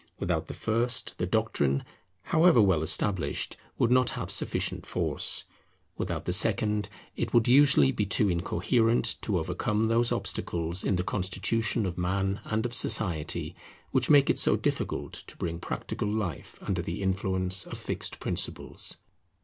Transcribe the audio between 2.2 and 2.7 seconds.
however